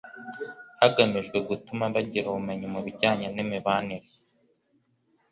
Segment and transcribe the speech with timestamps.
[0.79, 4.07] hagamijwe gutuma bagira ubumenyi mu bijyanye n'imibanire,